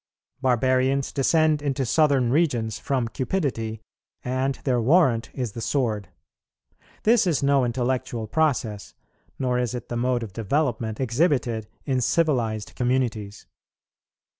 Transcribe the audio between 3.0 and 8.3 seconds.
cupidity, and their warrant is the sword: this is no intellectual